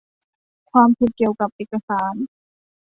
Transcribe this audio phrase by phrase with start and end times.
[0.71, 2.15] ความผิดเกี่ยวกับเอกสาร